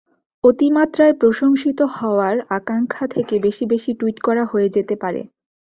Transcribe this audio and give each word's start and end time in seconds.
অতিমাত্রায় 0.43 1.13
প্রশংসিত 1.13 1.79
হওয়ার 1.95 2.35
আকাঙ্ক্ষা 2.57 3.05
থেকে 3.07 3.35
বেশি 3.39 3.63
বেশি 3.65 3.91
টুইট 3.99 4.17
করা 4.19 4.43
হয়ে 4.45 4.69
যেতে 4.69 4.95
পারে। 4.95 5.21